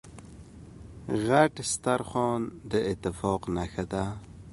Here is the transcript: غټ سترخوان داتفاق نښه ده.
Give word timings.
غټ 1.25 1.53
سترخوان 1.71 2.41
داتفاق 2.71 3.41
نښه 3.55 3.83
ده. 3.91 4.05